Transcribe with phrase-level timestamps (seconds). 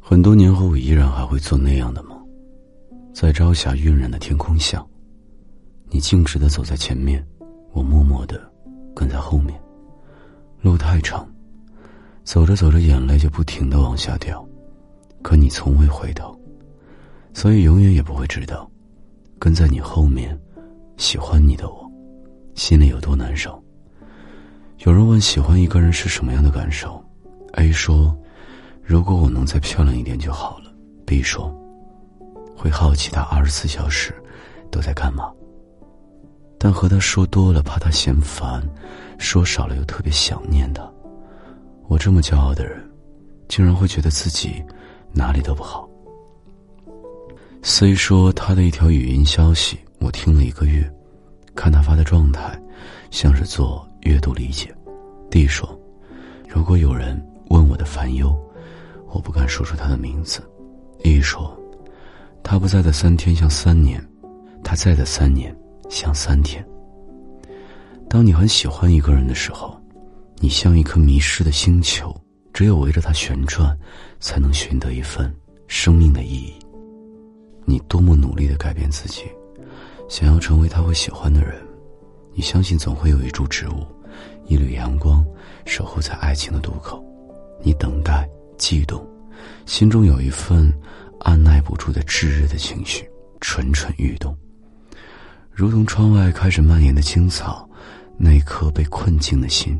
[0.00, 2.18] 很多年后，我依然还会做那样的梦，
[3.12, 4.84] 在朝霞晕染的天空下，
[5.88, 7.24] 你径直的走在前面，
[7.72, 8.40] 我默默的
[8.94, 9.60] 跟在后面。
[10.62, 11.28] 路太长，
[12.24, 14.46] 走着走着，眼泪就不停的往下掉，
[15.22, 16.38] 可你从未回头，
[17.32, 18.70] 所以永远也不会知道，
[19.38, 20.38] 跟在你后面，
[20.96, 21.90] 喜欢你的我，
[22.54, 23.59] 心里有多难受。
[24.86, 27.04] 有人问喜欢一个人是什么样的感受
[27.52, 28.16] ，A 说，
[28.82, 30.72] 如果我能再漂亮一点就好了。
[31.04, 31.54] B 说，
[32.56, 34.14] 会好奇他二十四小时
[34.70, 35.30] 都在干嘛。
[36.58, 38.62] 但和他说多了，怕他嫌烦；
[39.18, 40.90] 说少了，又特别想念他。
[41.86, 42.82] 我这么骄傲的人，
[43.48, 44.64] 竟然会觉得自己
[45.12, 45.86] 哪里都不好。
[47.60, 50.90] C 说他的一条语音消息，我听了一个月，
[51.54, 52.58] 看他发的状态，
[53.10, 54.74] 像是做阅读理解。
[55.30, 55.78] D 说，
[56.48, 58.38] 如果有人问我的烦忧，
[59.08, 60.42] 我不敢说出他的名字。
[61.04, 61.58] E 说，
[62.42, 64.04] 他不在的三天像三年，
[64.62, 65.54] 他在的三年。
[65.90, 66.64] 像三天。
[68.08, 69.76] 当你很喜欢一个人的时候，
[70.36, 72.14] 你像一颗迷失的星球，
[72.52, 73.76] 只有围着它旋转，
[74.20, 75.34] 才能寻得一份
[75.66, 76.54] 生命的意义。
[77.64, 79.22] 你多么努力的改变自己，
[80.08, 81.60] 想要成为他会喜欢的人，
[82.34, 83.86] 你相信总会有一株植物，
[84.46, 85.24] 一缕阳光，
[85.64, 87.04] 守候在爱情的渡口。
[87.62, 89.06] 你等待，悸动，
[89.66, 90.72] 心中有一份
[91.20, 93.08] 按耐不住的炙热的情绪，
[93.40, 94.36] 蠢蠢欲动。
[95.50, 97.68] 如同窗外开始蔓延的青草，
[98.16, 99.78] 那颗被困境的心，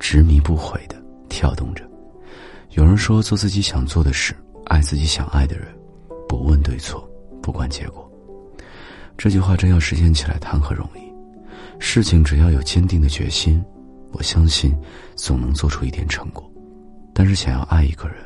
[0.00, 0.96] 执迷不悔的
[1.28, 1.88] 跳动着。
[2.70, 4.34] 有人说，做自己想做的事，
[4.66, 5.68] 爱自己想爱的人，
[6.28, 7.08] 不问对错，
[7.40, 8.10] 不管结果。
[9.16, 11.07] 这句话真要实现起来，谈何容易？
[11.78, 13.62] 事情只要有坚定的决心，
[14.12, 14.76] 我相信
[15.16, 16.50] 总能做出一点成果。
[17.14, 18.16] 但是，想要爱一个人，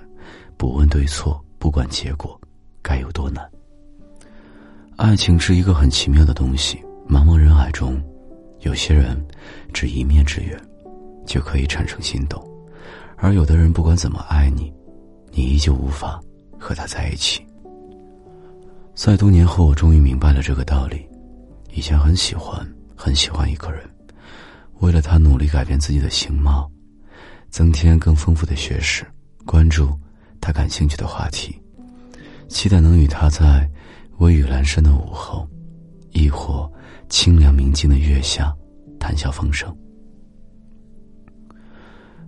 [0.57, 2.39] 不问对错，不管结果，
[2.83, 3.49] 该有多难？
[4.97, 6.79] 爱情是一个很奇妙的东西，
[7.09, 8.01] 茫茫人海中，
[8.61, 9.17] 有些人
[9.73, 10.59] 只一面之缘，
[11.27, 12.43] 就可以产生心动，
[13.17, 14.73] 而有的人不管怎么爱你，
[15.31, 16.21] 你依旧无法
[16.59, 17.45] 和他在一起。
[18.95, 21.07] 在多年后，我终于明白了这个道理。
[21.75, 22.67] 以前很喜欢
[23.03, 23.83] 很喜欢一个人，
[24.79, 26.71] 为了他努力改变自己的形貌，
[27.51, 29.05] 增添更丰富的学识，
[29.45, 29.99] 关注
[30.41, 31.61] 他感兴趣的话题，
[32.49, 33.69] 期待能与他在。
[34.19, 35.49] 微雨阑珊的午后，
[36.13, 36.71] 亦或
[37.09, 38.55] 清凉明净的月下，
[39.01, 39.75] 谈笑风生。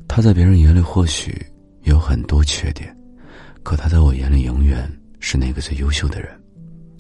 [0.09, 1.41] 他在别人眼里或许
[1.83, 2.93] 有很多缺点，
[3.63, 6.37] 可他在我眼里永远是那个最优秀的人。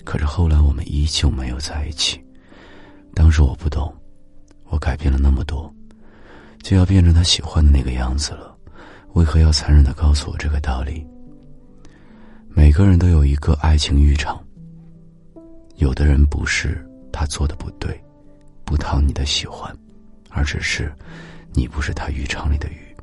[0.04, 2.24] 可是后来我们依旧没有在一起。
[3.14, 3.94] 当时我不懂，
[4.64, 5.72] 我改变了那么多，
[6.62, 8.54] 就要变成他喜欢的那个样子了。
[9.12, 11.06] 为何要残忍的告诉我这个道理？
[12.48, 14.42] 每个人都有一个爱情浴场。
[15.76, 18.00] 有的人不是他做的不对，
[18.64, 19.76] 不讨你的喜欢，
[20.30, 20.92] 而只是
[21.52, 22.96] 你不是他浴场里的鱼，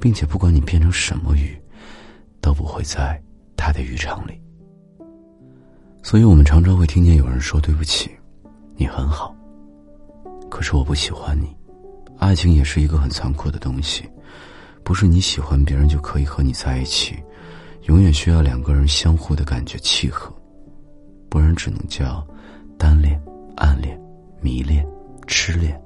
[0.00, 1.60] 并且不管你变成什么鱼，
[2.40, 3.20] 都不会在
[3.56, 4.40] 他的浴场里。
[6.02, 8.10] 所以我们常常会听见有人说：“对不起，
[8.76, 9.34] 你很好。”
[10.52, 11.48] 可是我不喜欢你。
[12.18, 14.04] 爱情也是一个很残酷的东西，
[14.84, 17.16] 不是你喜欢别人就可以和你在一起，
[17.84, 20.30] 永远需要两个人相互的感觉契合。
[21.30, 22.22] 不然只能叫
[22.76, 23.18] 单恋、
[23.56, 23.98] 暗恋、
[24.42, 24.86] 迷恋、
[25.26, 25.80] 痴恋。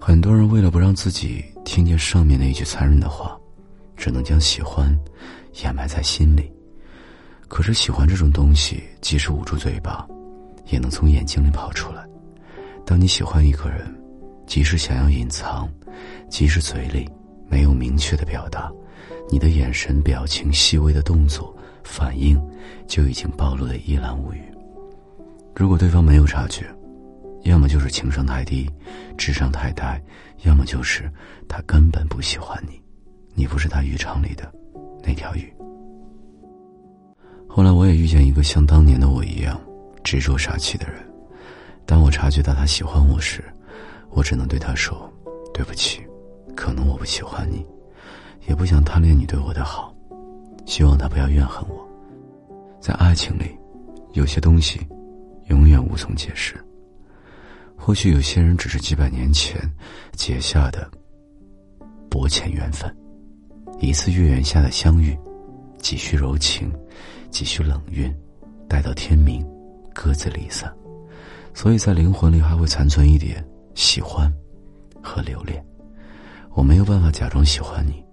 [0.00, 3.38] 很多人为了不让自己听见上面那一句残忍的话，
[3.98, 4.98] 只能将喜欢
[5.62, 6.50] 掩埋在心里。
[7.48, 10.08] 可是喜欢这种东西，即使捂住嘴巴，
[10.68, 12.08] 也能从眼睛里跑出来。
[12.84, 13.94] 当你喜欢一个人，
[14.46, 15.68] 即使想要隐藏，
[16.28, 17.08] 即使嘴里
[17.48, 18.70] 没有明确的表达，
[19.30, 21.54] 你的眼神、表情、细微的动作。
[21.82, 22.40] 反应
[22.86, 24.40] 就已经暴露的一览无余。
[25.56, 26.64] 如果对方没有察觉，
[27.42, 28.70] 要么就是情商太低，
[29.16, 30.00] 智商太呆，
[30.44, 31.10] 要么就是
[31.48, 32.80] 他根本不喜欢你，
[33.34, 34.52] 你不是他渔场里的
[35.02, 35.52] 那条鱼。
[37.48, 39.60] 后来我也遇见一个像当年的我一样
[40.04, 41.09] 执着傻气的人。
[41.90, 43.42] 当我察觉到他喜欢我时，
[44.10, 45.12] 我只能对他说
[45.52, 46.00] ：“对不起，
[46.54, 47.66] 可能我不喜欢你，
[48.46, 49.92] 也不想贪恋你对我的好。”
[50.66, 51.84] 希望他不要怨恨我。
[52.80, 53.58] 在爱情里，
[54.12, 54.86] 有些东西
[55.46, 56.54] 永远无从解释。
[57.76, 59.60] 或许有些人只是几百年前
[60.12, 60.88] 结下的
[62.08, 62.88] 薄浅缘分，
[63.80, 65.18] 一次月圆下的相遇，
[65.78, 66.72] 几许柔情，
[67.30, 68.14] 几许冷韵，
[68.68, 69.44] 待到天明，
[69.92, 70.72] 各自离散。
[71.54, 73.44] 所以在灵魂里还会残存一点
[73.74, 74.32] 喜欢
[75.02, 75.64] 和留恋。
[76.54, 78.04] 我没有办法假装喜欢你，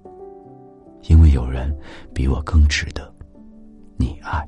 [1.03, 1.75] 因为有人
[2.13, 3.13] 比我更值得
[3.97, 4.47] 你爱。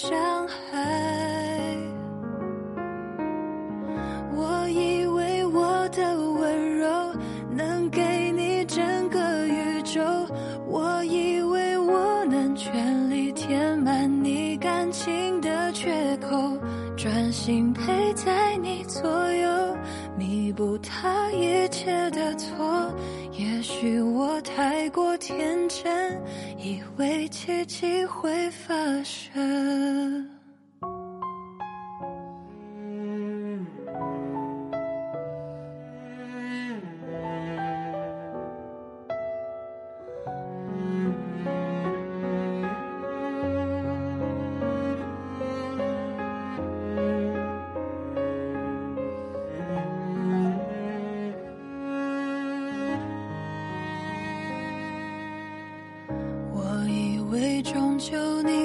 [0.00, 0.56] 伤害。
[4.32, 6.88] 我以为我的温柔
[7.50, 10.00] 能给你整个宇宙，
[10.68, 15.72] 我以为我能全力填满你感情的。
[15.72, 16.56] 缺口，
[16.96, 19.02] 专心陪在你左
[19.32, 19.67] 右，
[20.18, 22.92] 弥补他一切的错。
[23.32, 26.20] 也许我太过天真，
[26.58, 28.74] 以为奇迹会发
[29.04, 30.37] 生。
[58.10, 58.57] 求你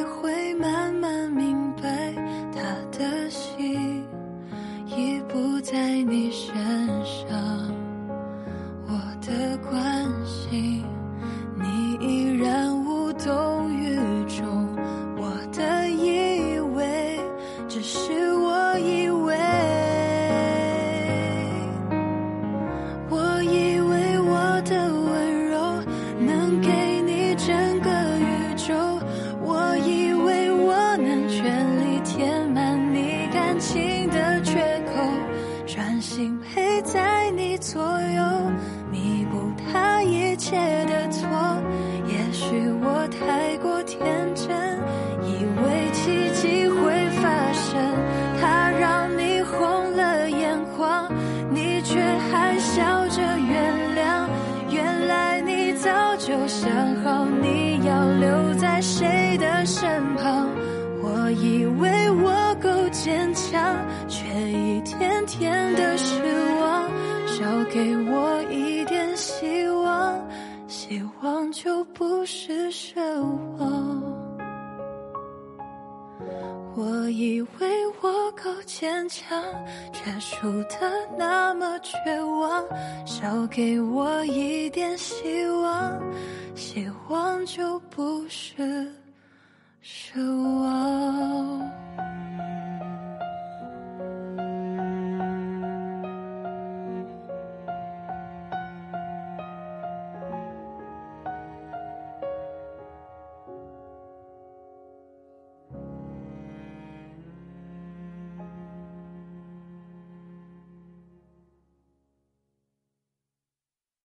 [63.03, 63.75] 坚强，
[64.07, 66.23] 却一天天的失
[66.61, 66.89] 望。
[67.27, 70.25] 少给我一点希望，
[70.69, 73.01] 希望就不是奢
[73.59, 74.01] 望。
[76.78, 79.37] 我以为我够坚强，
[79.92, 82.63] 却输得那么绝望。
[83.06, 86.01] 少给我一点希望，
[86.56, 88.89] 希望就不是。
[89.83, 90.18] 奢
[90.61, 91.69] 望。